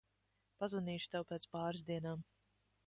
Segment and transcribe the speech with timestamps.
[0.63, 2.27] Pazvanīšu tev pēc pāris dienām.